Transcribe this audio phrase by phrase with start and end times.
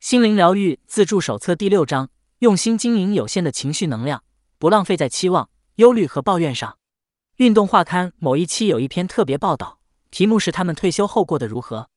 [0.00, 2.08] 心灵疗愈自助手册第六章：
[2.38, 4.24] 用心经营有限的情绪能量，
[4.58, 6.78] 不浪费在期望、忧虑和抱怨上。
[7.36, 9.78] 运动画刊某一期有一篇特别报道，
[10.10, 11.90] 题目是“他们退休后过得如何”，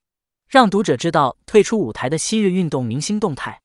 [0.51, 3.61] 让读者知道退出舞台的昔日运动明星动态。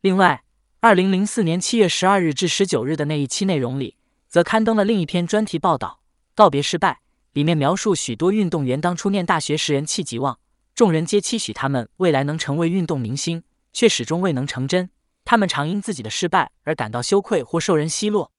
[0.00, 0.42] 另外，
[0.80, 3.94] 二零零四年七月十二日至十九日的那一期内容里，
[4.26, 6.00] 则刊登了另一篇专题报道
[6.34, 6.92] 《告别失败》，
[7.34, 10.40] 里面描述许多运动员当初念大学时人气极旺，
[10.74, 13.44] 众人皆期许他们未来能成为运动明星。
[13.76, 14.88] 却始终未能成真，
[15.22, 18.32] 他们常因自己的失败而感到羞愧或受人奚落。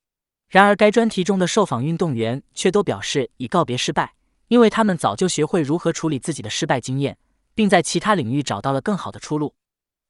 [0.49, 4.15] 然而，该专题中的受访运动员却都表示已告别失败，
[4.47, 7.19] 因为他们早就学会如何处理自己的失败经验，
[7.53, 9.53] 并在其他领域找到了更好的出路。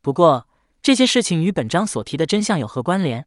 [0.01, 0.47] 不过，
[0.81, 3.25] 这些事情与本章所提的真相有何关联？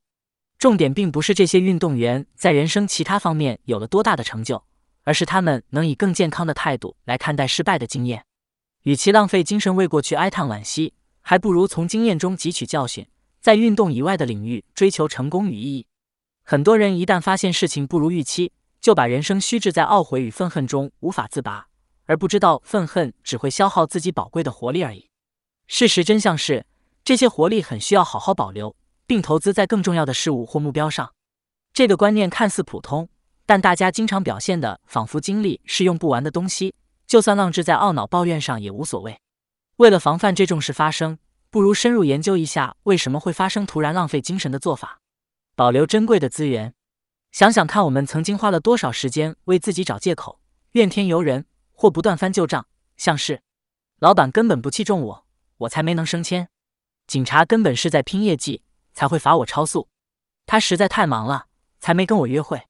[0.57, 4.65] 重点并不是这些运动员在人生其他方面有了多大的成就，
[5.05, 8.25] 而是他们能以更健康的态度来看待失败的经验。
[8.85, 10.95] 与其浪费精神为过去哀叹惋惜，
[11.31, 13.07] 还不如从经验中汲取教训，
[13.41, 15.87] 在运动以外的领域追求成功与意义。
[16.43, 21.69] 很多人一旦发现事情不如预期，就把人生虚掷在懊悔与愤恨中无法自拔，
[22.07, 25.09] 而不知道愤恨只会消耗自己宝贵的活力而已。
[25.69, 26.67] 事实真相是，
[27.05, 28.75] 这些活力很需要好好保留，
[29.07, 31.13] 并投资在更重要的事物或目标上。
[31.73, 33.09] 这个观念看似普通，
[33.47, 36.75] 但大家经常表现的仿佛精力是用不完的东西，
[37.07, 39.17] 就算浪费在懊恼抱怨上也无所谓。
[39.77, 41.17] 为了防范这种事发生，
[41.51, 45.01] 不如深入研究一下为什么会发生突然浪费精神的做法。
[45.57, 46.73] 保留珍贵的资源，
[47.33, 50.41] 想想看，我们曾经花了多少时间为自己找借口、
[50.73, 53.43] 怨天尤人，或不断翻旧账，像是
[53.99, 55.27] 老板根本不器重我，
[55.59, 56.47] 我才没能升迁；
[57.09, 58.63] 警察根本是在拼业绩，
[58.95, 59.89] 才会罚我超速；
[60.47, 61.47] 他实在太忙了，
[61.81, 62.63] 才没跟我约会。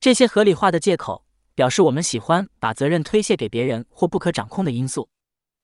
[0.00, 1.24] 这些合理化的借口，
[1.54, 5.08] 表示我们喜欢把责任推卸给别人或不可掌控的因素。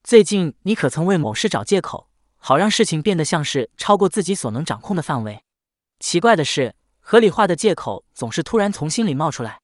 [0.05, 2.09] 最近你可曾为某事找借口，
[2.45, 5.45] 好让事情变得像是超过自己所能掌控的范围？
[6.01, 9.61] 奇怪的是，合理化的借口总是突然从心里冒出来。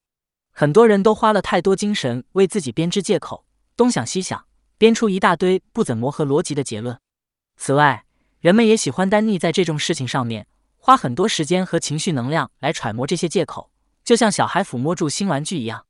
[0.53, 3.45] 很多人都花了太多精神为自己编织借口，
[3.77, 4.45] 东想西想，
[4.79, 6.97] 编出一大堆不怎么合逻辑的结论。
[7.57, 8.05] 此外，
[8.39, 10.47] 人们也喜欢耽溺在这种事情上面，
[10.77, 13.73] 花很多时间和情绪能量来揣摩这些借口，
[14.05, 15.85] 就像小孩抚摸住新玩具一样。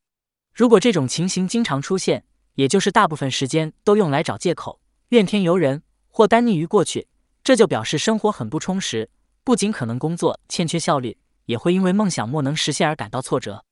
[0.55, 5.83] 如果这种情形经常出现，也就是大部分时间都用来找借口、怨天尤人
[6.19, 7.07] 或耽溺于过去，
[7.45, 9.09] 这就表示生活很不充实，
[9.45, 13.65] 不仅可能工作欠缺效率，也会因为梦想莫能实现而感到挫折。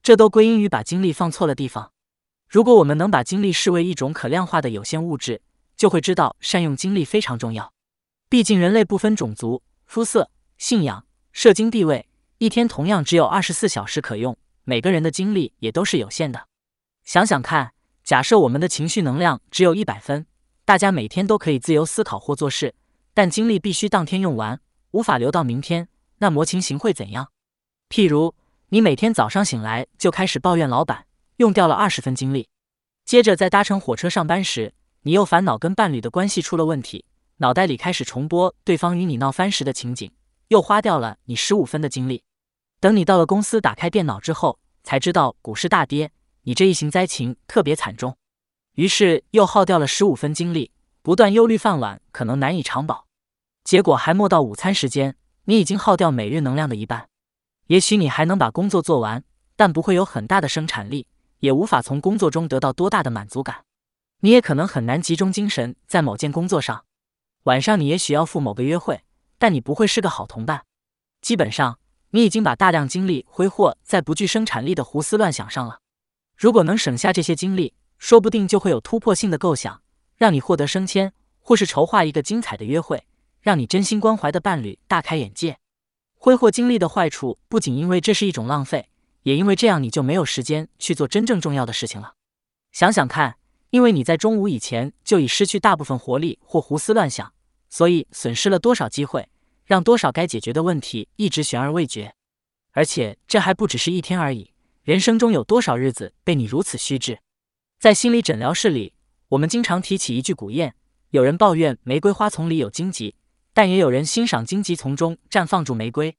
[0.00, 1.90] 这都归因于把精力放错了地方。
[2.48, 5.42] 如果我们能把精力视为一种可量化的有限物质，
[5.76, 7.72] 就会知道善用精力非常重要。
[8.28, 12.08] 毕竟人类不分种族、肤色、信仰、社经地位，
[12.38, 16.46] 一天同样只有二十四小时可用，每个人的精力也都是有限的。
[17.02, 17.72] 想想看。
[18.04, 20.24] 假设我们的情绪能量只有一百分，
[20.68, 22.74] 大家每天都可以自由思考或做事，
[23.14, 27.30] 但精力必须当天用完，无法留到明天，那么情形会怎样？
[27.88, 28.34] 譬如
[28.68, 31.06] 你每天早上醒来就开始抱怨老板，
[31.38, 32.48] 用掉了二十分精力；
[33.06, 34.74] 接着在搭乘火车上班时，
[35.04, 37.06] 你又烦恼跟伴侣的关系出了问题，
[37.38, 40.12] 脑袋里开始重播对方与你闹翻时的情景，
[40.48, 42.22] 又花掉了你十五分的精力。
[42.78, 46.10] 等你到了公司，打开电脑之后，才知道股市大跌。
[46.42, 48.14] 你这一行灾情特别惨重，
[48.78, 50.70] 于是又耗掉了十五分精力，
[51.02, 53.06] 不断忧虑饭碗可能难以长保。
[53.64, 55.16] 结果还没到午餐时间，
[55.46, 57.08] 你已经耗掉每日能量的一半。
[57.66, 59.24] 也许你还能把工作做完，
[59.56, 61.08] 但不会有很大的生产力，
[61.40, 63.64] 也无法从工作中得到多大的满足感。
[64.20, 66.84] 你也可能很难集中精神在某件工作上。
[67.42, 69.02] 晚上你也许要赴某个约会，
[69.40, 70.62] 但你不会是个好同伴。
[71.20, 75.80] 基本上，你已经把大量精力挥霍在不具生产力的胡思乱想上了。
[76.36, 79.82] 如果能省下这些精力，说不定就会有突破性的构想，
[80.16, 83.04] 让你获得升迁，或是筹划一个精彩的约会，
[83.40, 85.58] 让你真心关怀的伴侣大开眼界。
[86.16, 88.88] 挥霍精力的坏处，不仅因为这是一种浪费，
[89.22, 92.14] 也因为这样你就没有时间去做真正重要的事情了。
[92.72, 93.36] 想想看，
[93.70, 97.32] 因为你在中午以前就已失去大部分活力或胡思乱想，
[97.68, 99.28] 所以损失了多少机会，
[99.64, 102.14] 让多少该解决的问题一直悬而未决。
[102.72, 104.52] 而且这还不只是一天而已。
[104.82, 107.18] 人生中有多少日子被你如此虚掷？
[107.78, 108.92] 在心理诊疗室里，
[109.28, 110.72] 我们经常提起一句古谚：
[111.10, 113.14] 有人抱怨玫瑰花丛里有荆棘，
[113.54, 116.16] 但也有人欣赏荆棘丛中绽放出玫瑰。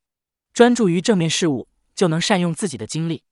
[0.54, 3.24] 专注于正面事物，就能善用自己的精力。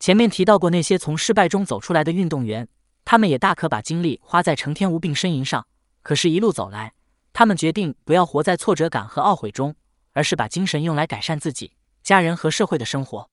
[0.00, 2.68] 前面提到过那些从失败中走出来的运动员，
[3.04, 5.64] 他们也大可把精力花在成天无病呻吟上。
[6.02, 6.94] 可是，一路走来，
[7.32, 9.76] 他们决定不要活在挫折感和懊悔中，
[10.14, 11.70] 而是把精神用来改善自己、
[12.02, 13.30] 家人和社会的生活。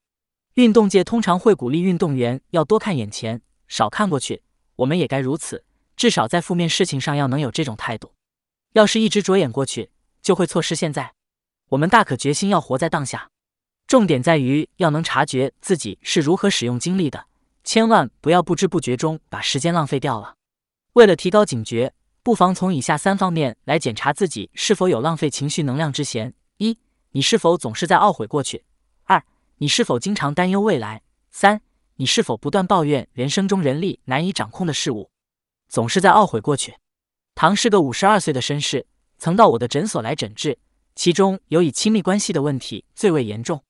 [0.54, 4.42] 运动界通常会鼓励运动员要多看眼前，少看过去。
[4.78, 5.64] 我们也该如此，
[5.96, 8.14] 至少在负面事情上要能有这种态度。
[8.74, 9.90] 要是一直着眼过去，
[10.22, 11.14] 就会错失现在。
[11.70, 13.30] 我们大可决心要活在当下，
[13.88, 17.26] 重点在于要能察觉自己是如何使用精力的，
[17.64, 20.36] 千万不要不知不觉中把时间浪费掉了。
[20.94, 26.78] 为了提高警觉，不妨从以下三方面来检查自己是否有浪费情绪能量之嫌：一、
[27.12, 28.60] 你是否总是在懊悔过去；
[29.06, 29.24] 二、
[29.58, 31.00] 你是否经常担忧未来；
[31.32, 31.62] 三、
[31.96, 35.10] 你是否不断抱怨人生中人力难以掌控的事物。
[35.68, 36.76] 总是在懊悔过去。
[37.34, 38.86] 唐是个五十二岁的绅士，
[39.18, 40.60] 曾到我的诊所来诊治。
[40.96, 43.62] 其中有以亲密关系的问题最为严重。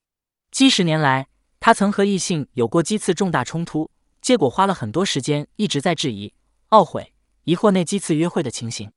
[0.51, 1.27] 几十年来，
[1.59, 3.89] 他曾和异性有过几次重大冲突，
[4.21, 6.31] 结果花了很多时间一直在质疑、
[6.69, 7.13] 懊悔、
[7.45, 8.91] 疑惑那几次约会的情形。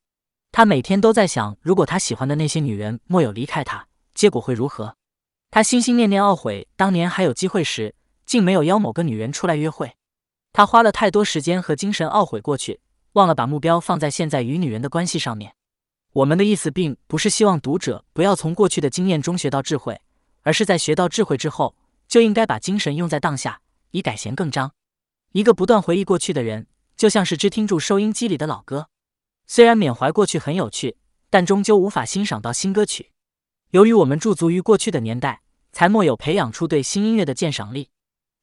[0.52, 4.94] 他每天都在想，如果他喜欢的那些女人没有离开他，结果会如何？
[5.50, 7.94] 他心心念念懊悔，当年还有机会时，
[8.28, 9.94] 竟没有邀某个女人出来约会。
[10.52, 12.80] 他花了太多时间和精神懊悔过去，
[13.14, 15.54] 忘了把目标放在现在与女人的关系上面。
[16.12, 19.98] 我们的意思并不是希望读者不要从过去的经验中学到智慧，
[20.42, 21.74] 而是在学到智慧之后，
[22.06, 24.72] 就应该把精神用在当下，以改弦更张。
[25.32, 26.66] 一个不断回忆过去的人，
[26.96, 28.88] 就像是只听住收音机里的老歌，
[29.46, 30.98] 虽然缅怀过去很有趣，
[31.30, 33.12] 但终究无法欣赏到新歌曲。
[33.70, 35.40] 由于我们驻足于过去的年代，
[35.72, 37.88] 才没有培养出对新音乐的鉴赏力。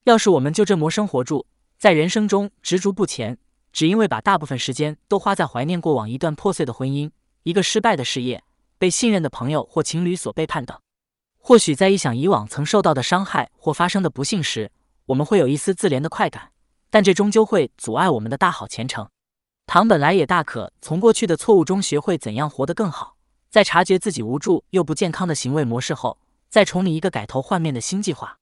[0.06, 1.48] 要是我们就这么生活住，
[1.80, 3.40] 在人生中执着不前，
[3.74, 7.10] 只因为把大部分时间都花在怀念过往一段破碎的婚姻。
[7.42, 8.44] 一个失败的事业，
[8.78, 10.80] 被信任的朋友或情侣所背叛等，
[11.40, 14.72] 或许在一想以往曾受到的伤害或发生的不幸时，
[15.08, 16.52] 我们会有一丝自怜的快感，
[16.92, 19.10] 但这终究会阻碍我们的大好前程。
[19.66, 23.16] 唐本来也大可从过去的错误中学会怎样活得更好，
[23.50, 28.38] 在察觉自己无助又不健康的行为模式后，再重拟一个改头换面的新计划。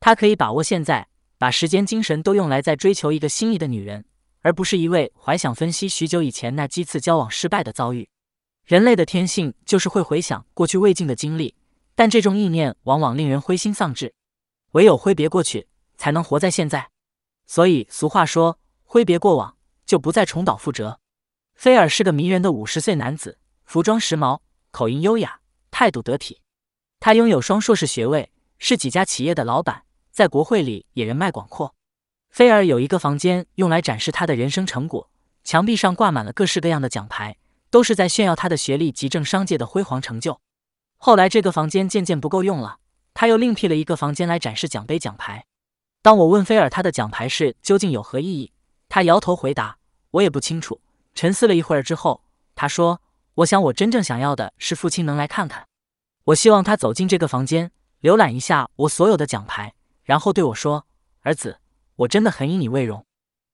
[0.00, 4.06] 他可以把握现在，把时间精神都用来在追求一个心仪的女人，
[4.40, 8.08] 而不是一味怀想分析许久以前那几次交往失败的遭遇。
[8.64, 11.54] 人类的天性就是会回想过去未尽的经历，
[11.94, 14.14] 但这种意念往往令人灰心丧志。
[14.72, 16.88] 唯有挥别过去，才能活在现在。
[17.46, 21.00] 所以俗话说：“挥别过往，就不再重蹈覆辙。”
[21.54, 26.40] 菲尔是个迷人的五十岁男子，服装时髦，口音优雅，态度得体。
[27.00, 31.74] 他拥有双硕士学位，是几家企业的老板，在国会里也人脉广阔。
[32.30, 35.10] 菲尔有一个房间用来展示他的人生成果，
[35.44, 37.36] 墙壁上挂满了各式各样的奖牌。
[37.70, 40.40] 都是在炫耀他的学历及政商界的辉煌成就。
[40.96, 42.78] 后来这个房间渐渐不够用了，
[43.14, 45.46] 他又另辟了一个房间来展示奖杯奖牌。
[46.02, 48.52] 当我问菲尔他的奖牌是究竟有何意义，
[48.88, 49.78] 他摇头回答
[50.10, 50.80] ：“我也不清楚。”
[51.14, 52.24] 沉思了一会儿之后，
[52.56, 53.00] 他说
[53.36, 55.64] ：“我想我真正想要的是父亲能来看看。
[56.24, 57.70] 我希望他走进这个房间，
[58.02, 59.74] 浏览一下我所有的奖牌，
[60.10, 60.88] 然后对我说
[61.22, 61.60] ：‘儿子，
[61.94, 63.06] 我真的很以你为荣。’”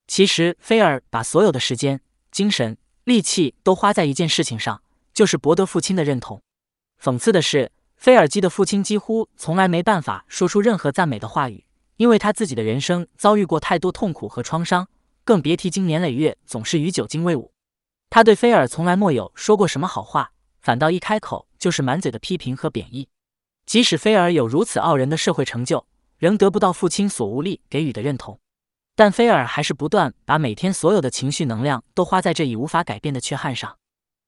[0.08, 2.00] 其实菲尔把所有的时间、
[2.30, 2.78] 精神。
[3.04, 4.82] 力气都花在一件事情上，
[5.14, 6.42] 就是博得父亲的认同。
[7.00, 11.64] 讽刺的是，菲尔基的父亲几乎从来没办法说出任何赞美的话语，
[11.98, 14.88] 因为他自己的人生遭遇过太多痛苦和创伤，
[15.22, 17.52] 更别提经年累月总是与酒精为伍。
[18.10, 23.08] 他对菲尔从来没有说过什么好话，反倒一开口就是满嘴的批评和贬义。
[23.66, 25.86] 即使菲尔有如此傲人的社会成就，
[26.18, 28.38] 仍得不到父亲所无力给予的认同。
[28.94, 33.76] 但菲尔还是不断把每天所有的情绪能量都花在这已无法改变的缺憾上。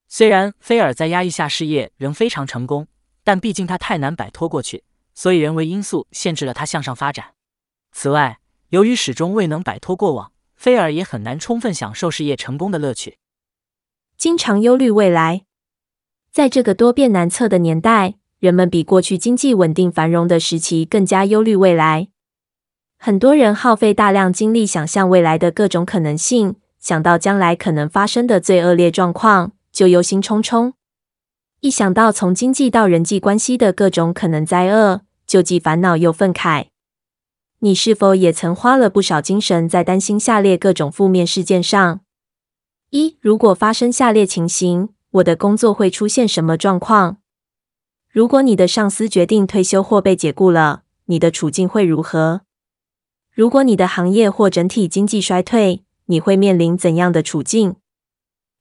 [0.09, 2.87] 虽然菲尔在压抑下事业仍非常成功，
[3.25, 7.35] 但毕竟他太难摆脱过去，所以人为因素限制了他向上发展。
[7.93, 13.19] 此外，由于始终未能摆脱过往，菲尔也很难充分享受事业成功的乐趣。
[14.17, 15.45] 经常忧虑未来，
[16.31, 22.09] 在这个多变难测的年代，人们比过去经济稳定繁荣的时期更加忧虑未来。
[22.97, 30.73] 很多人耗费大量精力想象未来的各种可能性，想到将来可能发生的最恶劣状况，就忧心忡忡；
[31.61, 36.67] 一想到从经济到人际关系的各种可能灾厄，就既烦恼又愤慨。
[37.61, 42.01] 你是否也曾花了不少精神在担心下列各种负面事件上？
[42.91, 47.19] 一、如果发生下列情形，我的工作会出现什么状况？
[48.19, 52.41] 如果你的上司决定退休或被解雇了，你的处境会如何？
[53.33, 57.77] 如果你的行业或整体经济衰退，你会面临怎样的处境？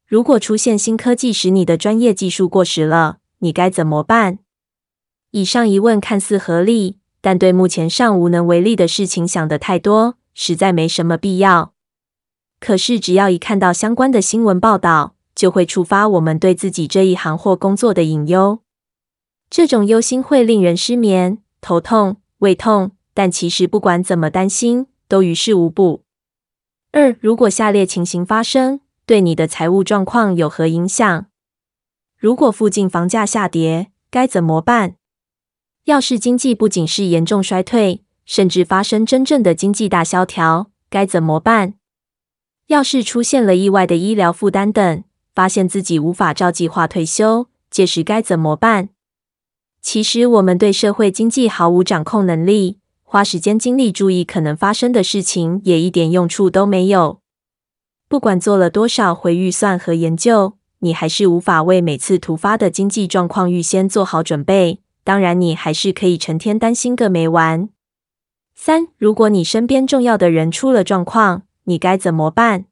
[0.05, 4.37] 如果出现新科技使你的专业技术过时了，你该怎么办？
[5.31, 11.73] 以上疑问看似合理，但对目前尚无能为力的事情想得太多，实在没什么必要。
[12.59, 18.59] 可是，只要一看到相关的新闻报道，就会触发我们对自己这一行或工作的隐忧。
[19.49, 22.91] 这种忧心会令人失眠、头痛、胃痛。
[23.13, 26.03] 但其实不管怎么担心，都于事无补。
[26.91, 31.25] 二，如果下列情形发生，对你的财务状况有何影响？
[32.15, 34.97] 如果附近房价下跌，该怎么办？
[35.85, 41.73] 要是经济不仅是严重衰退，甚至发生真正的经济大萧条，该怎么办？
[42.67, 48.89] 要是出现了意外的医疗负担等，发现自己无法照计划退休，届时该怎么办？
[49.81, 57.21] 其实我们对社会经济毫无掌控能力，花时间精力注意可能发生的事情，也一点用处都没有。
[58.09, 64.79] 不管做了多少回预算和研究，你还是无法为每次突发的经济状况预先做好准备。
[65.03, 67.69] 当然，你还是可以成天担心个没完。
[68.53, 72.65] 三，如果你身边重要的人出了状况，你该怎么办？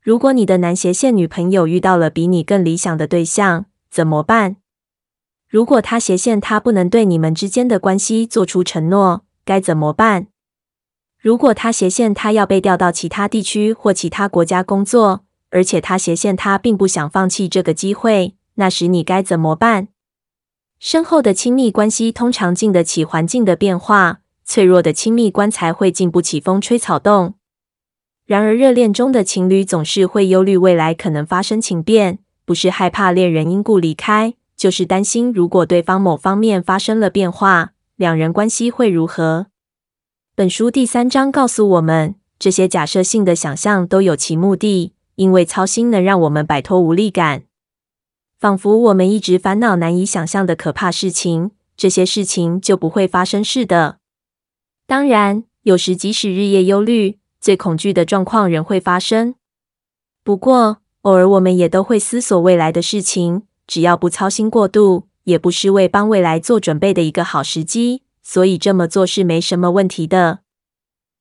[0.00, 4.56] 如果你的男斜线女朋友遇到了比你更理想的对象，怎么办？
[5.50, 10.28] 如果他斜线他不能对你们之间的关系做出承诺，该怎么办？
[11.18, 19.88] 如果他斜线他要被调到其他地区或其他国家工作，而且他斜线他并不想放弃这个机会，那时你该怎么办？
[20.78, 27.34] 深厚的亲密关系通常经得起环境的变化，脆弱的亲密关才会经不起风吹草动。
[28.24, 39.46] 然而，热恋中的情侣总是会忧虑未来可能发生情变，不是害怕恋人因故离开，就是担心如果对方某方面发生了变化，两人关系会如何？
[40.34, 47.44] 本书第三章告诉我们，这些假设性的想象都有其目的，因为操心能让我们摆脱无力感。
[48.38, 54.00] 仿佛我们一直烦恼难以想象的可怕事情，这些事情就不会发生似的。
[54.86, 59.36] 当然，有时即使日夜忧虑，最恐惧的状况仍会发生。
[60.22, 68.02] 不过，偶尔我们也都会思索未来的事情，只要不操心过度，也不失为帮未来做准备的一个好时机。
[68.20, 70.40] 所以这么做是没什么问题的。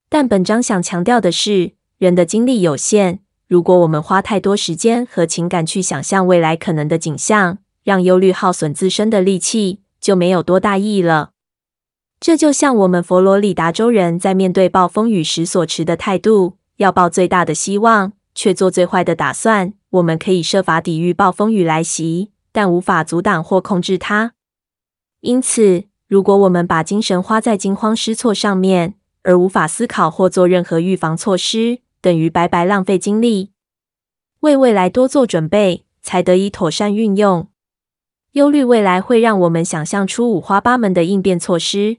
[0.10, 3.20] 但本章想强调的是，人的精力有限。
[3.48, 11.34] 如果我们花太多时间和情感去想象未来可能的景象，让忧虑耗损自身的力气，就没有多大意义了。
[12.20, 19.74] 这就像我们佛罗里达州人在面对暴风雨时所持的态度：要抱最大的希望，却做最坏的打算。
[19.92, 24.34] 我们可以设法抵御暴风雨来袭，但无法阻挡或控制它。
[25.22, 33.52] 因此，如果我们把精神花在惊慌失措上面，而无法思考或做任何预防措施，等于白白浪费精力，
[34.40, 37.50] 为未来多做准备，才得以妥善运用。
[38.34, 41.98] 忧虑未来会让我们想象出五花八门的应变措施。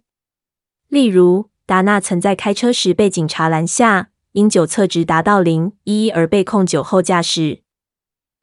[0.89, 7.63] 例如，达纳曾在开车时被警察拦下，因酒测值达到零一而被控酒后驾驶。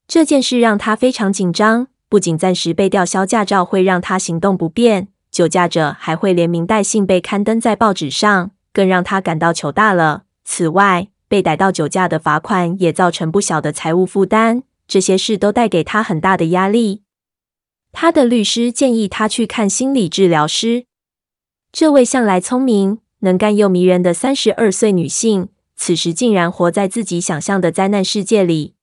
[0.08, 10.24] 这件事让他非常紧张，不仅暂时被吊销驾照会让他行动不便，酒驾者还会连名带姓被刊登在报纸上，更让他感到糗大了。
[10.46, 17.02] 此外，被逮到酒驾的罚款也造成不小的财务负担，这些事都带给他很大的压力。
[17.92, 20.86] 他的律师建议他去看心理治疗师。
[21.74, 28.76] 这位向来聪明、能干又迷人的三十二岁女性，此时竟然活在自己想象的灾难世界里。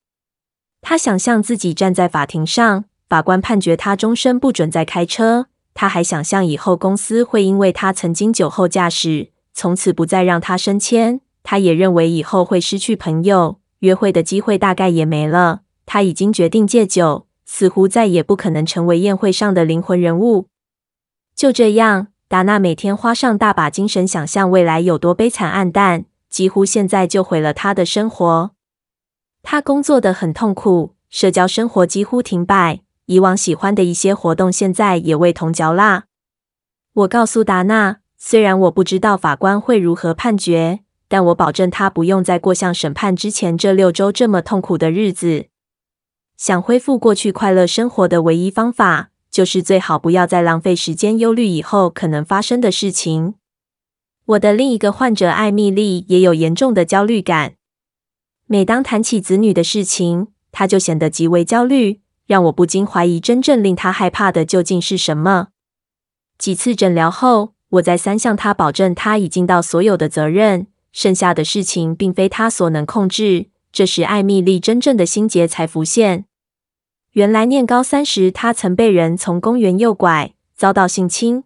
[0.83, 5.47] 她想象自己站在法庭上，法官判决他终身不准再开车。
[5.73, 11.21] 他还想象以后公司会因为他曾经酒后驾驶，从此不再让他升迁。
[11.45, 15.61] 他也认为以后会失去朋友，约会的机会大概也没了。
[15.87, 20.49] 他已经决定戒酒，似乎再也不可能成为宴会上的灵魂人物。
[21.37, 28.51] 就这样，达纳每天花上大把精神想象未来有多悲惨暗淡，几乎现在就毁了他的生活。
[29.45, 36.05] 他工作的很痛苦，社交生活几乎停摆，以往喜欢的一些活动现在也味同嚼蜡。
[36.93, 40.81] 我告诉达纳，虽然我不知道法官会如何判决。
[41.07, 45.47] 但我保证，他不用再过像审判之前这六周这么痛苦的日子。
[46.37, 53.35] 想恢复过去快乐生活的唯一方法，就是最好不要再浪费时间忧虑以后可能发生的事情。
[54.25, 57.55] 我的另一个患者艾米丽也有严重的焦虑感。
[58.47, 65.49] 每当谈起子女的事情，她就显得极为焦虑，让我不禁怀疑真正令他害怕的究竟是什么。
[66.39, 70.67] 几次诊疗后，我再三向他保证，他已尽到所有的责任。
[70.93, 73.49] 剩下的事情并非他所能控制。
[73.73, 76.27] 这时，艾米丽真正的心结才浮现。
[77.13, 81.43] 原来，念高三时，他曾被人从公园诱拐，遭到性侵。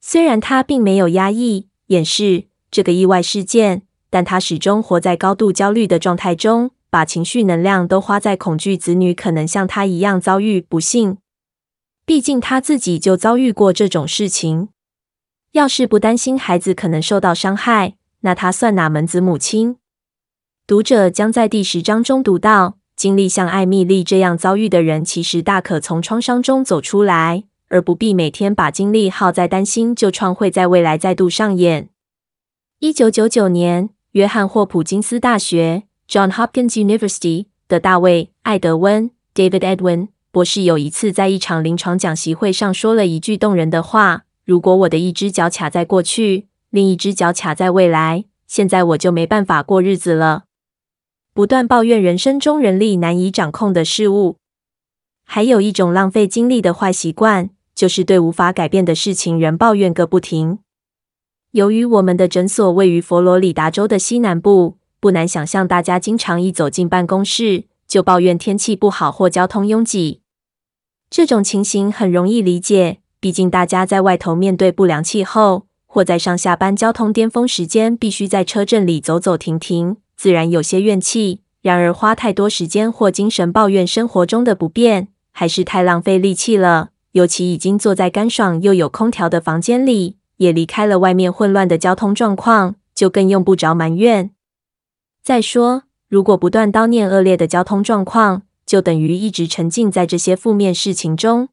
[0.00, 11.16] 虽然他并没有压抑、掩饰这个意外事件，但他始终活在高度焦虑的状态中，把情绪能量都花在恐惧子女可能像他一样遭遇不幸。
[12.04, 14.68] 毕竟，他自己就遭遇过这种事情。
[15.52, 19.76] 要是不担心孩子可能受到伤害，那他算哪门子母亲？
[20.66, 31.88] 读者将在第十章中读到，经历像艾米丽这样遭遇的人，其实大可从创伤中走出来，而不必每天把精力耗在担心旧创会在未来再度上演。
[32.80, 50.44] 一九九九年，约翰霍普金斯大学 （John Hopkins University） 的大卫·艾德温 （David Edwin） 博士有一次在一场临床讲习会上说了一句动人的话：“如果我的一只脚卡在过去，另一只脚卡在未来，现在我就没办法过日子了。”
[51.32, 54.36] 不断抱怨人生中人力难以掌控的事物，
[55.24, 60.58] 还有一种浪费精力的坏习惯，就是对无法改变的事情仍抱怨个不停。
[61.52, 70.20] 由于我们的诊所位于佛罗里达州的西南部，不难想象大家经常一走进办公室就抱怨天气不好或交通拥挤。
[71.10, 81.40] 这种情形很容易理解，毕竟大家在外头面对不良气候，或在上下班交通巅峰时间必须在车阵里走走停停，自然有些怨气。
[81.62, 86.90] 然而花太多时间或精神抱怨生活中的不便，还是太浪费力气了。
[87.10, 90.18] 尤其已经坐在干爽又有空调的房间里。
[90.36, 94.30] 也离开了外面混乱的交通状况，就更用不着埋怨。
[95.22, 101.48] 再说，如果不断叨念恶劣的交通状况，就等于一直沉浸在这些负面事情中。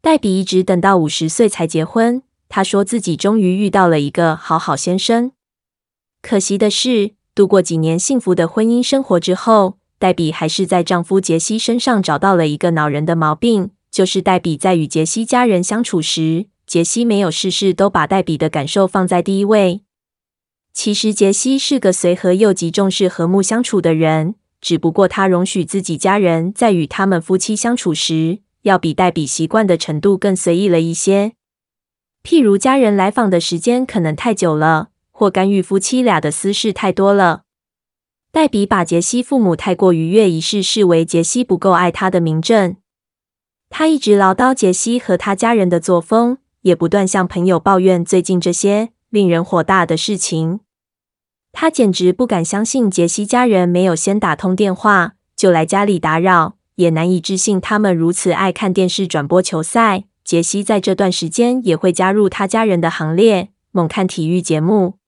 [0.00, 2.22] 黛比一直等到五十岁才结婚。
[2.48, 5.32] 她说自己终于遇到了一个好好先生。
[6.22, 16.46] 可惜的是，度过几年幸福的婚姻生活之后，黛比还是在丈夫杰西身上找到了一个恼人的毛病，就是黛比在与杰西家人相处时。
[16.64, 19.82] 杰西没有事事都把黛比的感受放在第一位。
[20.76, 31.32] 其实杰西是个随和又极重视和睦相处的人，只不过他容许自己家人在与他们夫妻相处时，要比黛比习惯的程度更随意了一些。
[32.22, 37.44] 譬如家人来访的时间可能太久了，或干预夫妻俩的私事太多了。
[38.30, 42.76] 黛比把杰西父母太过逾越一事视为杰西不够爱他的明证。
[43.70, 46.36] 他一直唠叨杰西和他家人的作风。
[46.60, 50.58] 也不断向朋友抱怨最近这些令人火大的事情。
[51.58, 60.04] 他简直不敢相信杰西家人没有先打通电话就来家里打扰，也难以置信他们如此爱看电视转播球赛。
[60.22, 64.98] 杰西在这段时间也会加入他家人的行列，猛看体育节目。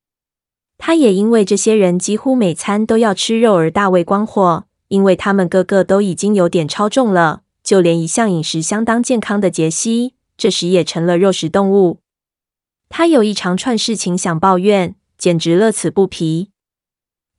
[0.78, 10.14] 他也因为这些人几乎每餐都要吃肉而大为光火，因为他们个个都已经有点超重了，就连一向饮食相当健康的杰西。
[10.38, 11.98] 这时也成了肉食动物。
[12.88, 16.50] 他有一长串事情想抱怨，简直乐此不疲。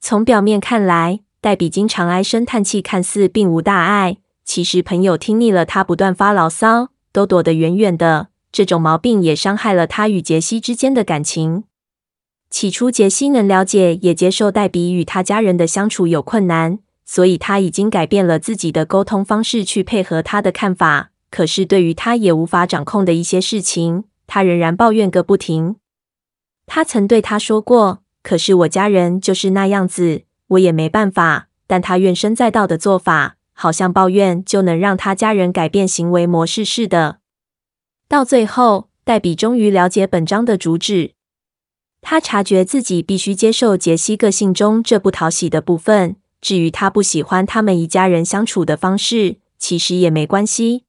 [0.02, 4.18] 从表面看来，黛比经常唉声叹气，看似并无大碍。
[4.44, 8.28] 其实朋友听腻了他不断发牢骚，都躲得远远的。
[8.52, 11.63] 这种毛病也伤害了他与杰西之间的感情。
[12.50, 21.12] 起初，杰西能了解也接受黛比与他家人的相处有困难，所以他已经改变了自己的沟通方式，去配合他的看法。
[21.30, 25.76] 可是，对于他也无法掌控的一些事情，他仍然抱怨个不停。
[26.71, 37.19] 他曾对他说过：“可是我家人就是那样子，我也没办法。”但他怨声载道的做法，好像抱怨就能让他家人改变行为模式似的。
[38.08, 41.13] 到最后，黛比终于了解本章的主旨。
[42.01, 46.15] 他察觉自己必须接受杰西个性中这不讨喜的部分。
[46.39, 50.86] 至于他不喜欢他们一家人相处的方式，其实也没关系。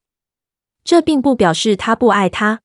[0.83, 2.61] 这并不表示他不爱他。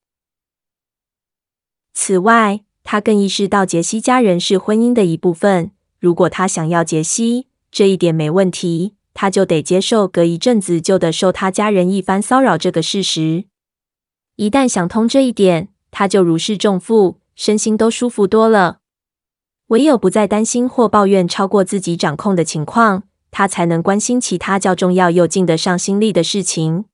[1.93, 5.73] 此外，他更意识到杰西家人是婚姻的一部分。
[5.99, 13.47] 如果他想要杰西，这一点没问题，他就得接受隔一阵子就得受他家人一番骚扰这个事实。
[14.37, 18.79] 一旦想通这一点，他就如释重负，身心都舒服多了。
[19.67, 26.85] 唯有不再担心或抱怨超过自己掌控的情况，他才能关心其他较重要又静得上心力的事情。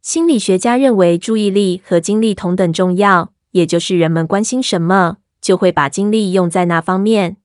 [0.00, 7.38] 心理学家认为，注意力和精力同等重要，也就是人们关心什么，就会把精力用在那方面。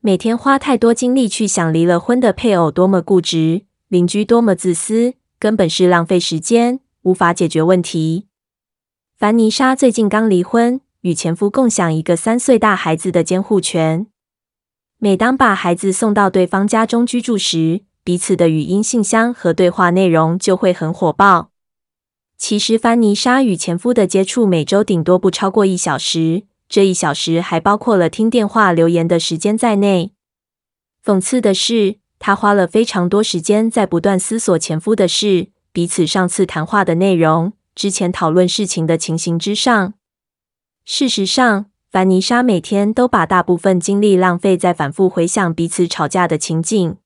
[0.00, 8.26] 每天花太多精力去想离了婚的配偶多么固执，邻居多么自私，根本是浪费时间，无法解决问题。
[9.16, 14.08] 凡妮莎最近刚离婚，与前夫共享一个三岁大孩子的监护权。
[14.98, 21.51] 每当把孩子送到对方家中居住时，彼此的语音信箱和对话内容就会很火爆。
[22.44, 30.10] 其实，凡妮莎与前夫的接触每周顶多不超过一小时，这一小时还包括了听电话、留言的时间在内。
[31.04, 39.94] 讽刺的是，她花了非常多时间在不断思索前夫的事、彼此上次谈话的内容、之前讨论事情的情形之上。
[40.84, 46.96] 事实上，凡妮莎每天都把大部分精力浪费在反复回想彼此吵架的情景。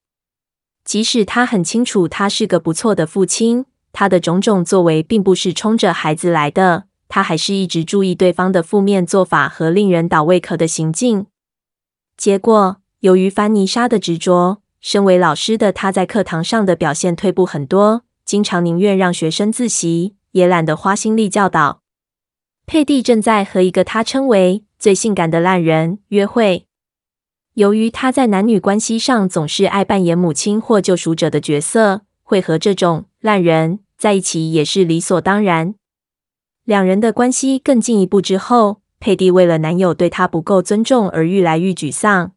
[0.82, 3.66] 即使她很清楚他是个不错的父亲，
[3.98, 11.24] 他的种种作为并不是冲着孩子来的，他还是一直注意对方的负面做法和令人倒胃口的行径。
[12.14, 21.80] 结果，由于凡妮莎的执着，身为老师的他在课堂上的表现退步很多，经常宁愿让学生自习，也懒得花心力教导。
[22.66, 26.66] 佩蒂正在和一个他称为最性感的烂人约会。
[27.54, 35.74] 由于他在男女关系上总是爱扮演母亲或救赎者的角色，会和这种烂人在一起也是理所当然。
[36.64, 42.32] 两人的关系更进一步之后，佩蒂为了男友对她不够尊重而愈来愈沮丧。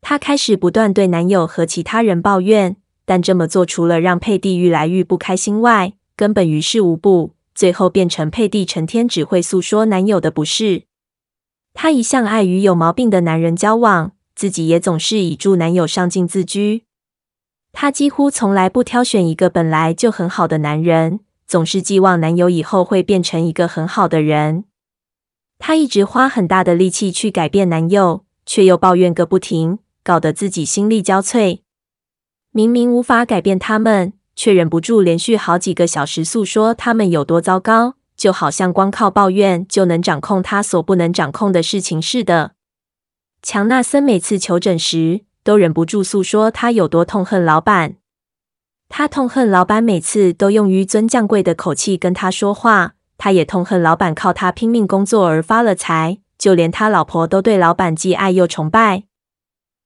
[0.00, 7.34] 她开始不断对男友和其他人抱怨，但这么做除了让佩蒂愈来愈不开心外，根本于事无补。
[7.54, 10.84] 最后变成佩蒂成天只会诉说男友的不是。
[11.72, 14.12] 她一向爱与有毛病的男人交往。
[14.34, 16.82] 自己也总是以助男友上进自居，
[17.74, 24.64] 她几乎从来不挑选一个本来就很好的男人，总是寄望男友以后会变成一个很好的人。
[25.58, 31.60] 她一直花很大的力气去改变男友，却又抱怨个不停，搞得自己心力交瘁。
[32.52, 42.52] 明明无法改变他们，却忍不住连续好几个小时诉说他们有多糟糕，就好像光靠抱怨就能掌控他所不能掌控的事情似的。
[43.42, 47.96] 强纳森每次求诊时，都忍不住诉说他有多痛恨老板。
[48.88, 59.04] 他痛恨老板每次都用纡尊降贵的口气跟他说话，他也痛恨老板靠他拼命工作而发了财，就连他老婆都对老板既爱又崇拜。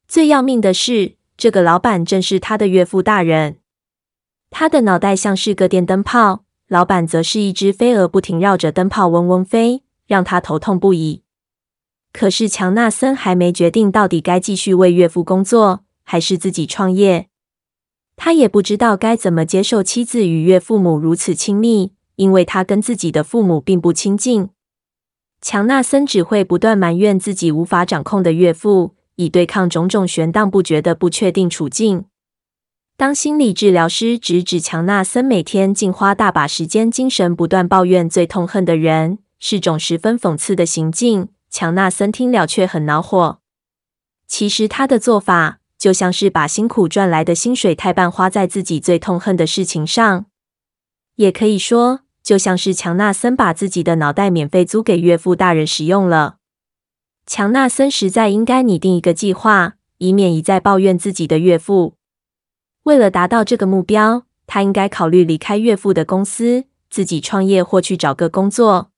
[0.07, 3.59] 最要命的是，这个老板正是他的岳父大人。
[4.51, 11.23] 他的脑袋像是个电灯泡，老板则是一只飞蛾，不停绕着灯泡嗡嗡飞，让他头痛不已。
[12.19, 17.29] 可是强纳森还没决定到底该继续为岳父工作，还是自己创业。
[18.17, 24.49] 他也不知道该怎么接受妻子与岳父母如此亲密，因为他跟自己的父母并不亲近。
[25.41, 32.07] 强纳森只会不断埋怨自己无法掌控的岳父，以对抗种种悬荡不绝的不确定处境。
[32.97, 41.29] 当心理治疗师直指强纳森每天竟花大把时间精神不断抱怨最痛恨的人，是种十分讽刺的行径。
[41.51, 43.41] 强纳森听了却很恼火。
[44.27, 50.27] 其实他的做法就像是把辛苦赚来的薪水太半花在自己最痛恨的事情上，
[51.15, 56.37] 也可以说，就像是强纳森把自己的脑袋免费租给岳父大人使用了。
[57.25, 61.95] 强纳森实在应该拟定一个计划，以免一再抱怨自己的岳父。
[62.85, 68.91] 为了达到这个目标，他应该考虑离开岳父的公司，自己创业或去找个工作。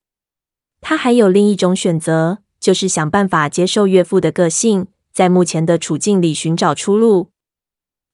[0.81, 7.29] 他还有另一种选择，就是想办法接受岳父的个性，在目前的处境里寻找出路。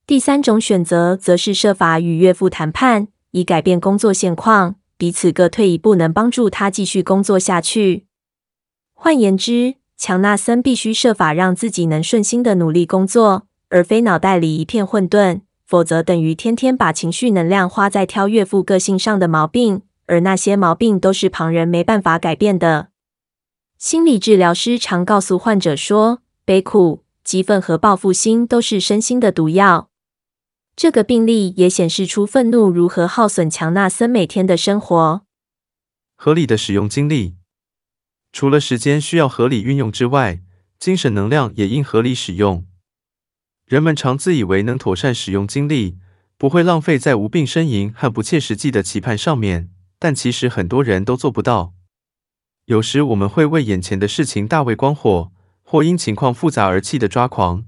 [0.05, 8.05] 第三种选择，则是设法与岳父谈判，以改变工作现况，彼此各退一步，能帮助他继续工作下去。
[8.93, 19.81] 换言之，强纳森必须设法让自己能顺心的努力工作，而非脑袋里一片混沌，否则等于天天把情绪能量花在挑岳父个性上的毛病。
[20.07, 22.89] 而那些毛病都是旁人没办法改变的。
[23.77, 29.91] 心理治疗师常告诉患者说，悲苦、激愤和报复心都是身心的毒药。
[30.75, 35.21] 这个病例也显示出愤怒如何耗损强纳森每天的生活。
[36.15, 37.35] 合理的使用精力，
[38.31, 40.41] 除了时间需要合理运用之外，
[40.79, 42.65] 精神能量也应合理使用。
[43.65, 45.97] 人们常自以为能妥善使用精力，
[46.37, 49.69] 不会浪费在无病呻吟和不切实际的期盼上面。
[49.99, 51.73] 但其实很多人都做不到。
[52.65, 55.31] 有时我们会为眼前的事情大为光火，
[55.63, 57.65] 或因情况复杂而气得抓狂，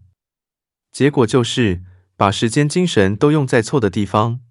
[0.92, 1.84] 结果就是
[2.16, 4.42] 把时间、精神都用在错的地方。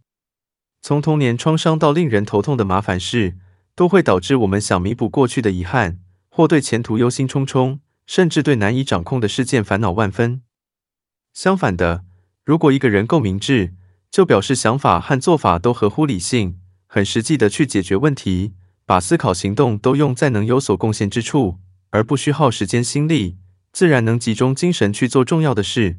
[0.81, 3.37] 从童年创伤到令人头痛的麻烦事，
[3.75, 10.43] 都会导致我们想弥补过去的遗憾，或对前途忧心忡忡，甚至对难以掌控的事件烦恼万分。
[11.35, 12.05] 相反的，
[12.45, 13.75] 如果一个人够明智，
[14.11, 16.59] 就表示想法和做法都合乎理性。
[16.91, 18.55] 很实际的去解决问题，
[18.87, 21.59] 把思考行动都用在能有所贡献之处，
[21.91, 23.37] 而不需耗时间心力，
[23.73, 25.99] 自然能集中精神去做重要的事。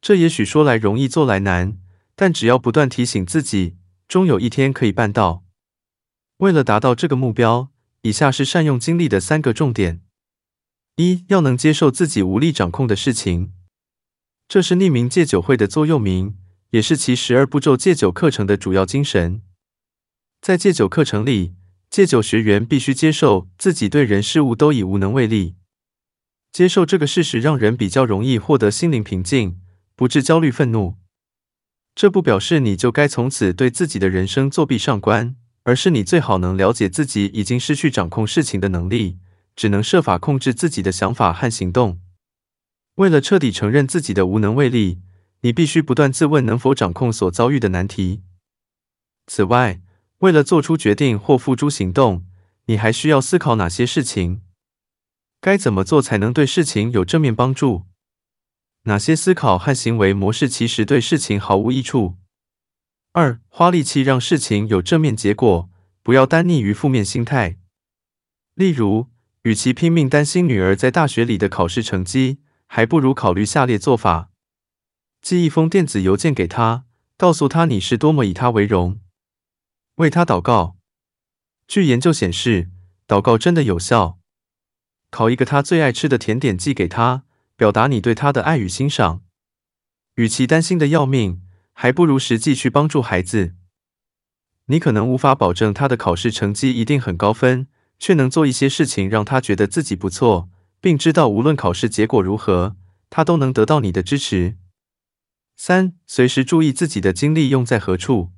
[0.00, 1.76] 这也许说来容易做来难，
[2.14, 3.76] 但只要不断提醒自己，
[4.06, 5.42] 终有一天可以办到。
[6.36, 7.70] 为了达到这个目标，
[8.02, 10.00] 以下是善用精力的三个重点：
[10.96, 13.52] 一要能接受自己无力掌控的事情，
[14.48, 16.36] 这是匿名戒酒会的座右铭，
[16.70, 19.42] 也是其十二步骤戒酒课程的主要精神。
[20.40, 21.54] 在戒酒课程里，
[21.90, 25.56] 戒酒学员必须接受自己对人事物都已无能为力。
[26.50, 29.60] 接受这个事实，让人比较容易获得心灵平静，
[29.94, 30.96] 不致焦虑愤怒。
[31.94, 39.18] 这不表示你就该从此对自己的人生作壁上观，而是你最好能了解自己已经失去掌控事情的能力，
[39.54, 42.00] 只能设法控制自己的想法和行动。
[42.94, 45.02] 为了彻底承认自己的无能为力，
[45.42, 48.22] 你必须不断自问能否掌控所遭遇的难题。
[49.26, 49.82] 此外，
[50.20, 52.26] 为了做出决定或付诸行动，
[52.66, 54.42] 你还需要思考哪些事情，
[55.40, 57.86] 该怎么做才能对事情有正面帮助？
[58.82, 62.16] 哪些思考和行为模式其实对事情毫无益处？
[63.12, 65.70] 二、花力气让事情有正面结果，
[66.02, 67.58] 不要单溺于负面心态。
[68.54, 69.06] 例如，
[69.44, 74.30] 与其拼命担心女儿在大学里的考试成绩，还不如考虑下列做法：
[75.22, 76.84] 寄一封电子邮件给她，
[77.16, 79.00] 告诉她你是多么以她为荣。
[80.00, 80.76] 为他祷告。
[81.68, 82.70] 据研究显示，
[83.06, 84.18] 祷告真的有效。
[85.10, 89.22] 烤一个他最爱吃的甜点寄给他，表达你对他的爱与欣赏。
[90.14, 93.54] 与其担心的要命，还不如实际去帮助孩子。
[94.66, 97.66] 你可能无法保证他的考试成绩一定很高分，
[97.98, 100.48] 却能做一些事情让他觉得自己不错，
[100.80, 102.76] 并知道无论考试结果如何，
[103.10, 104.56] 他都能得到你的支持。
[105.56, 108.30] 三，随时注意自己的精力用在何处。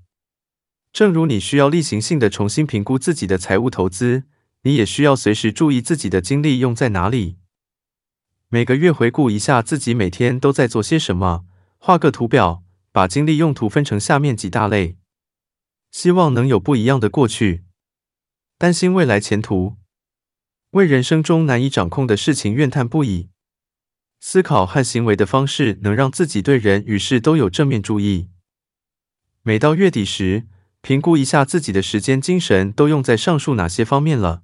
[0.93, 4.25] 正如你需要例行性的重新评估自己的财务投资，
[4.63, 7.39] 你也需要随时注意自己的精力用在哪里。
[8.49, 11.47] 每个月回顾一下自己每天都在做些什么，
[11.79, 14.99] 画个图表，把精力用途分成下面几大类。
[15.91, 17.65] 希望能有不一样的过去。
[18.59, 19.77] 担心未来前途，
[20.73, 23.31] 为人生中难以掌控的事情怨叹不已。
[24.21, 28.29] 思考和行为的方式能让自己对人与事都有正面注意。
[29.43, 30.47] 每到月底时，
[30.83, 34.43] 评估一下自己的时间、精神都用在上述哪些方面了，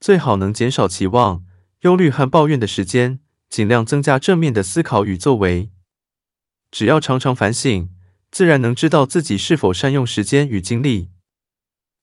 [0.00, 1.44] 最好能减少期望、
[1.82, 5.70] 忧虑和抱怨的时间，尽量增加正面的思考与作为。
[6.72, 7.88] 只要常常反省，
[8.32, 11.10] 自然能知道自己是否善用时间与精力。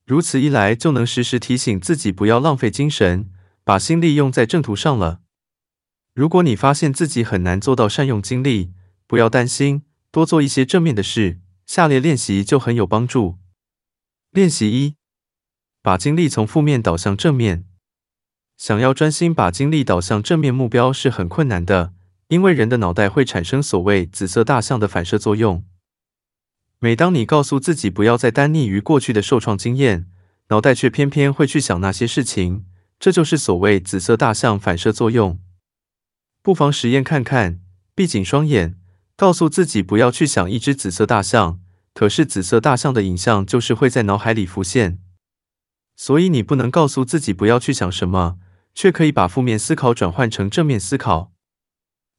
[0.06, 3.30] 如此一来，就能时时提醒自己不要浪费精神，
[3.66, 5.20] 把心力用在正途上了。
[6.14, 8.72] 如果你发现自己很难做到善用精力，
[9.06, 11.42] 不要担心，多做一些正面的事。
[11.66, 13.38] 下列练习就很有帮助。
[14.32, 14.96] 练习一：
[15.82, 17.66] 把精力从负面导向正面。
[18.58, 21.94] 想要专心把精力导向正面目标是很困难的，
[22.28, 25.66] 因为人的脑袋会产生所谓“紫色大象”的反射作用。
[26.80, 30.10] 每当你告诉自己不要再单溺于过去的受创经验，
[30.50, 32.66] 脑袋却偏偏会去想那些事情，
[33.00, 35.40] 这就是所谓“紫色大象”反射作用。
[36.42, 37.62] 不妨实验看看，
[37.96, 38.80] 闭紧双眼。
[39.16, 41.60] 告诉自己不要去想一只紫色大象，
[41.94, 45.00] 可是紫色大象的影像就是会在脑海里浮现。
[45.96, 48.40] 所以你不能告诉自己不要去想什么，
[48.74, 51.32] 却可以把负面思考转换成正面思考。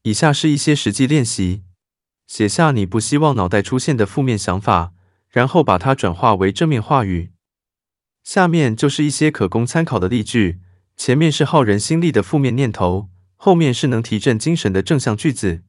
[0.03, 1.65] 以下是一些实际练习：
[2.29, 4.93] 写下你不希望脑袋出现的负面想法，
[5.29, 7.33] 然后把它转化为正面话语。
[8.23, 10.61] 下面就是一些可供参考的例句：
[10.97, 15.65] 前面是耗人心力的负面念头，后面是能提振精神的正向句子。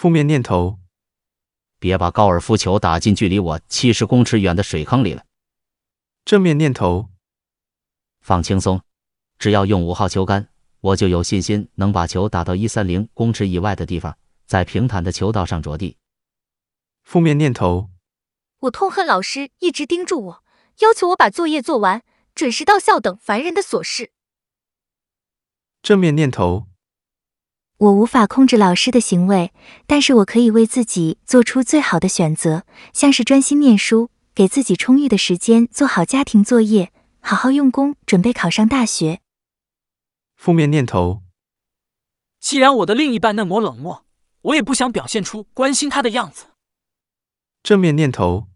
[0.00, 0.78] 负面念头：
[1.78, 5.26] 别把高尔夫球打进距离我七十公尺远的水坑里了。
[6.24, 7.10] 正面念头：
[8.22, 8.80] 放轻松，
[9.38, 10.48] 只要用五号球杆，
[10.80, 15.98] 我就有信心能把球打到一三零公尺以外的地方，在平坦的球道上着地。
[17.02, 17.90] 负面念头：
[18.60, 20.44] 我痛恨老师一直盯住我，
[20.78, 22.02] 要求我把作业做完、
[22.34, 24.12] 准时到校等烦人的琐事。
[25.82, 26.69] 正面念头。
[27.80, 29.54] 我无法控制老师的行为，
[29.86, 39.22] 但是我可以为自己做出最好的选择，像是专心念书，给自己充裕的时间做好家庭作业，好好用功，准备考上大学。
[40.36, 41.22] 负面念头：
[42.38, 44.04] 既然我的另一半那么冷漠，
[44.42, 46.48] 我也不想表现出关心他的样子。
[47.62, 48.48] 正面念头：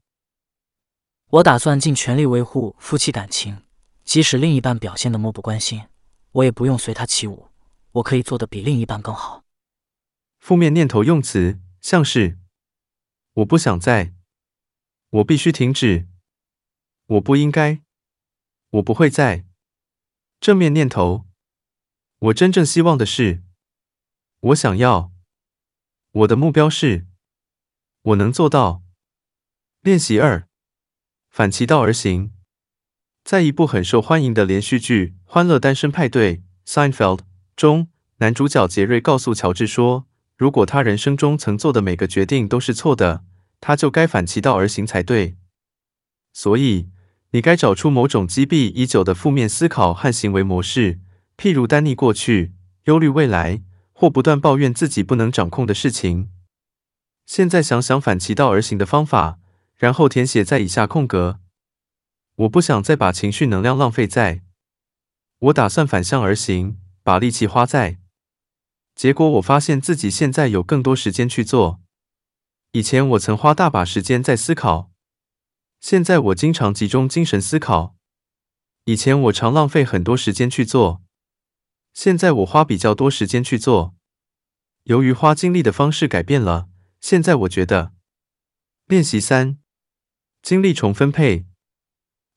[1.31, 3.63] 我打算尽全力维护夫妻感情，
[4.05, 5.85] 即使另一半表现的漠不关心，
[6.33, 7.49] 我也不用随他起舞。
[7.95, 9.45] 我可以做的比另一半更好。
[10.39, 12.39] 负面念头用词像是
[13.35, 14.15] “我不想再
[15.11, 16.09] ”“我必须停止
[17.07, 17.83] ”“我不应该
[18.71, 19.45] ”“我不会再”。
[20.41, 21.25] 正面念头：
[22.19, 23.43] 我真正希望的是，
[24.41, 25.13] 我想要，
[26.11, 27.07] 我的目标是，
[28.03, 28.83] 我能做到。
[29.81, 30.49] 练习二：
[31.31, 32.35] 反其道而行。
[33.23, 37.21] 在一部很受欢迎的连续剧《欢乐单身派对》（Seinfeld）。
[37.57, 37.89] 中，
[38.19, 43.25] 男主角杰瑞告诉乔治说：“如果他人生中曾做的每个决定都是错的，
[43.61, 45.37] 他就该反其道而行才对。
[46.33, 46.91] 所以，
[47.31, 51.01] 你该找出某种积弊已久的负面思考和行为模式，
[51.37, 52.53] 譬如耽溺过去、
[52.85, 53.63] 忧虑未来，
[53.93, 56.31] 或不断抱怨自己不能掌控的事情。
[57.25, 59.39] 现在想想反其道而行的方法，
[59.77, 61.39] 然后填写在以下空格。
[62.37, 64.43] 我不想再把情绪能量浪费在，
[65.39, 67.99] 我打算反向而行，把力气花在。
[68.95, 71.81] 结果我发现自己现在有更多时间去做。
[72.73, 74.91] 以前我曾花大把时间在思考，
[75.81, 77.95] 现在我经常集中精神思考。
[78.87, 81.03] 以前我常浪费很多时间去做，
[81.93, 83.95] 现在我花比较多时间去做。
[84.85, 86.69] 由于花精力的方式改变了，
[87.01, 87.93] 现在我觉得。
[88.87, 89.59] 练习三：
[90.43, 91.47] 精力重分配。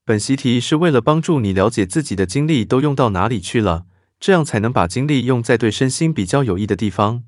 [0.04, 3.86] 本习题是为了帮助你了解自己的精力都用到哪里去了，
[4.20, 7.24] 这样才能把精力用在对身心比较有益的地方。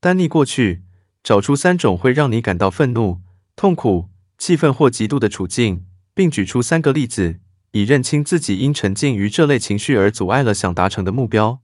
[0.00, 0.82] 单逆过去。
[1.24, 3.20] 找出三种会让你感到愤怒、
[3.54, 7.38] 痛苦、气愤或嫉妒的处境，并举出三个例子，
[7.70, 11.60] 以认清自己因沉浸于这类情绪而阻碍了想达成的目标。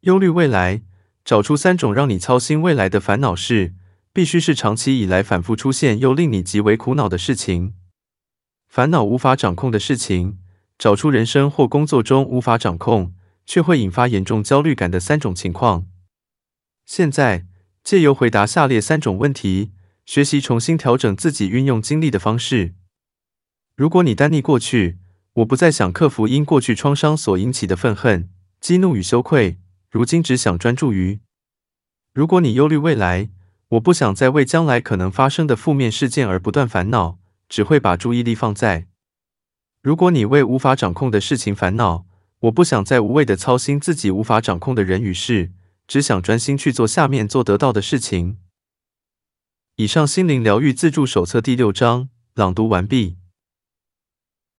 [0.00, 0.80] 忧虑未来，
[1.22, 3.74] 找出三种让你操心未来的烦恼事，
[4.10, 7.74] 必须是长期以来反复出现又令你极为苦恼的事情。
[8.68, 10.38] 烦恼无法掌控的事情，
[10.78, 13.12] 找出人生或工作中无法掌控
[13.46, 15.86] 却会引发严重焦虑感的三种情况。
[16.84, 17.46] 现在。
[17.84, 19.72] 借由回答下列三种问题，
[20.06, 22.74] 学习重新调整自己运用精力的方式。
[23.74, 25.00] 如果你单逆过去，
[25.32, 29.58] 我不再想克服因过去创伤所引起的愤恨、激怒与羞愧，
[29.90, 31.18] 如今只想专注于。
[32.14, 33.30] 如果你忧虑未来，
[33.70, 38.86] 我不想再为将来可能发生的负面事件而不断烦恼，只会把注意力放在。
[39.82, 42.06] 如果你为无法掌控的事情烦恼，
[42.42, 45.52] 我不想再无谓的操心自己无法掌控的人与事。
[45.86, 48.38] 只想专心去做下面做得到的事情。
[49.76, 53.21] 以上心灵疗愈自助手册第六章朗读完毕。